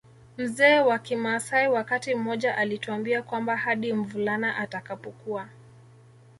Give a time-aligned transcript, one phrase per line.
[0.37, 5.47] Mzee wa kimaasai wakati mmoja alituambia kwamba hadi mvulana atakapokuwa